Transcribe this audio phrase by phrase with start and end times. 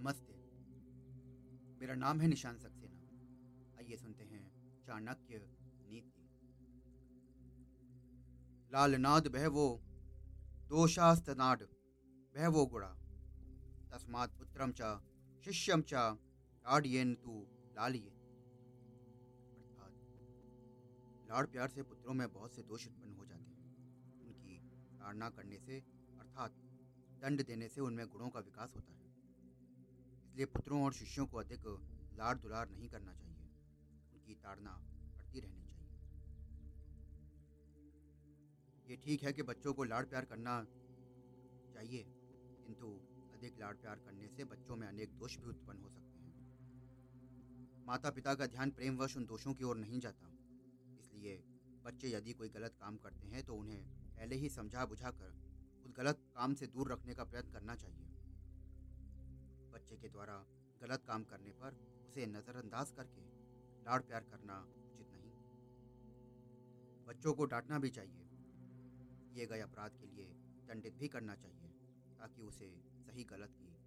[0.00, 0.32] नमस्ते।
[1.80, 2.98] मेरा नाम है निशान सक्सेना।
[3.78, 4.50] आइए सुनते हैं
[4.82, 5.56] चाणक्य
[5.90, 6.30] नीति।
[8.72, 9.82] लालनाद बहवो
[10.68, 11.62] दोषास्तनाड
[12.34, 12.96] बहवो गुड़ा
[13.92, 15.00] तस्मात् पुत्रम च
[15.44, 19.92] शिष्यम च लाडियन तू लालिये। अर्थात,
[21.30, 23.76] लाड़ प्यार से पुत्रों में बहुत से दोष उत्पन्न हो जाते हैं।
[24.22, 24.58] उनकी
[24.98, 25.80] ताड़ना करने से,
[26.18, 26.50] अर्थात,
[27.20, 29.09] दंड देने से उनमें गुणों का विकास होता है।
[30.40, 31.64] इसलिए पुत्रों और शिष्यों को अधिक
[32.18, 33.48] लाड़ दुलार नहीं करना चाहिए।
[34.10, 34.70] उनकी ताड़ना
[35.16, 35.88] करती रहनी चाहिए।
[38.86, 40.54] ये ठीक है कि बच्चों को लाड़ प्यार करना
[41.74, 42.04] चाहिए,
[42.64, 42.88] किंतु
[43.34, 46.32] अधिक लाड़ प्यार करने से बच्चों में अनेक दोष भी उत्पन्न हो सकते हैं।
[47.86, 50.30] माता पिता का ध्यान प्रेमवश उन दोषों की ओर नहीं जाता।
[51.00, 51.34] इसलिए
[51.84, 53.84] बच्चे यदि कोई गलत काम करते हैं तो उन्हें
[54.16, 55.36] पहले ही समझा बुझाकर
[55.84, 58.08] उस गलत काम से दूर रखने का प्रयत्न करना चाहिए।
[60.00, 60.36] के द्वारा
[60.80, 63.24] गलत काम करने पर उसे नज़रअंदाज करके
[63.82, 65.32] लाड़ प्यार करना उचित नहीं।
[67.06, 68.26] बच्चों को डांटना भी चाहिए।
[69.32, 70.34] किए गए अपराध के लिए
[70.68, 71.72] दंडित भी करना चाहिए
[72.18, 72.70] ताकि उसे
[73.06, 73.79] सही गलत की